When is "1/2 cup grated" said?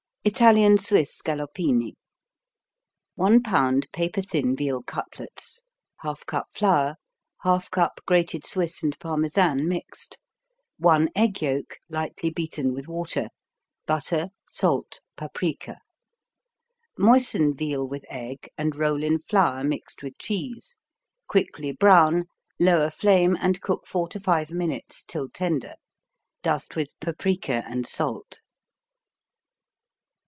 7.43-8.45